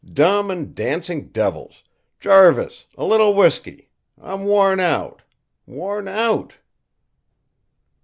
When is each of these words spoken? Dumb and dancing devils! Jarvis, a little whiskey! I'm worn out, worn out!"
Dumb 0.13 0.49
and 0.49 0.73
dancing 0.73 1.27
devils! 1.27 1.83
Jarvis, 2.19 2.87
a 2.97 3.05
little 3.05 3.35
whiskey! 3.35 3.91
I'm 4.19 4.45
worn 4.45 4.79
out, 4.79 5.21
worn 5.67 6.07
out!" 6.07 6.55